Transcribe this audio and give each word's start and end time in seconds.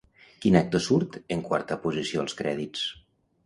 Quin 0.45 0.57
actor 0.61 0.81
surt 0.85 1.19
en 1.37 1.45
quarta 1.51 1.79
posició 1.87 2.27
als 2.27 2.39
crèdits? 2.43 2.91